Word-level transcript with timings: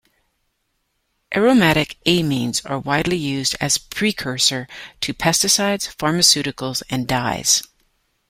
Aromatic 1.35 1.95
amines 2.07 2.67
are 2.67 2.79
widely 2.79 3.17
used 3.17 3.55
as 3.61 3.77
precursor 3.77 4.67
to 4.99 5.13
pesticides, 5.13 5.95
pharmaceuticals, 5.95 6.81
and 6.89 7.07
dyes. 7.07 7.61